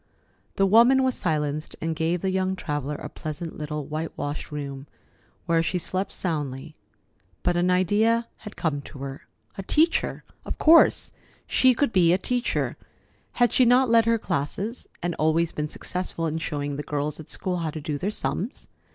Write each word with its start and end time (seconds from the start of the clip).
The 0.55 0.65
woman 0.65 1.03
was 1.03 1.13
silenced, 1.13 1.75
and 1.79 1.95
gave 1.95 2.21
the 2.21 2.31
young 2.31 2.55
traveller 2.55 2.95
a 2.95 3.07
pleasant 3.07 3.59
little 3.59 3.85
whitewashed 3.85 4.51
room, 4.51 4.87
where 5.45 5.61
she 5.61 5.77
slept 5.77 6.11
soundly. 6.11 6.75
But 7.43 7.55
an 7.55 7.69
idea 7.69 8.27
had 8.37 8.55
come 8.55 8.81
to 8.81 8.97
her. 8.97 9.27
A 9.59 9.61
teacher! 9.61 10.23
Of 10.43 10.57
course, 10.57 11.11
she 11.45 11.75
could 11.75 11.93
be 11.93 12.13
a 12.13 12.17
teacher. 12.17 12.77
Had 13.33 13.53
she 13.53 13.63
not 13.63 13.89
led 13.91 14.05
her 14.05 14.17
classes, 14.17 14.87
and 15.03 15.13
always 15.19 15.51
been 15.51 15.67
successful 15.69 16.25
in 16.25 16.39
showing 16.39 16.77
the 16.77 16.81
girls 16.81 17.19
at 17.19 17.29
school 17.29 17.57
how 17.57 17.69
to 17.69 17.79
do 17.79 17.99
their 17.99 18.09
sums? 18.09 18.69